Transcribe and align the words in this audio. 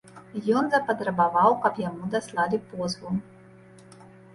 Ён 0.61 0.69
запатрабаваў, 0.75 1.51
каб 1.67 1.73
яму 1.85 2.11
даслалі 2.17 2.65
позву. 2.75 3.17